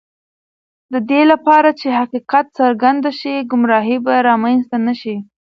د 0.93 0.95
دې 1.09 1.21
لپاره 1.31 1.69
چې 1.79 1.87
حقیقت 1.99 2.45
څرګند 2.59 3.03
شي، 3.19 3.35
ګمراهی 3.51 3.97
به 4.05 4.13
رامنځته 4.29 4.77
نه 4.87 4.93
شي. 5.01 5.15